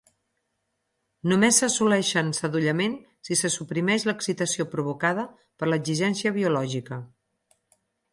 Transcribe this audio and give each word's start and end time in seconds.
Només 1.31 1.59
assoleixen 1.67 2.31
sadollament 2.37 2.95
si 3.29 3.37
se 3.41 3.51
suprimeix 3.57 4.05
l'excitació 4.11 4.67
provocada 4.71 5.27
per 5.61 5.69
l'exigència 5.71 6.33
biològica. 6.39 6.99